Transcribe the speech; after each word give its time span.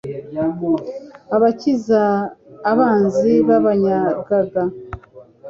abakiza 1.35 2.01
abanzi 2.71 3.31
babanyagaga 3.47 4.61